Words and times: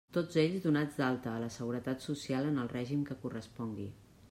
Tots 0.15 0.37
ells 0.43 0.61
donats 0.63 0.97
d'alta 1.01 1.33
a 1.33 1.43
la 1.43 1.51
Seguretat 1.57 2.07
Social 2.07 2.51
en 2.53 2.59
el 2.65 2.73
règim 2.75 3.07
que 3.11 3.21
correspongui. 3.27 3.89